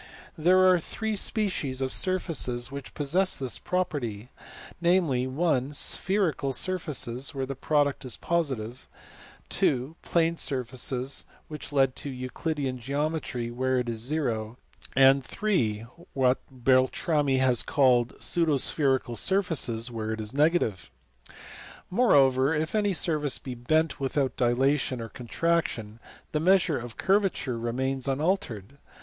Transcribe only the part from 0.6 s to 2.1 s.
are three species of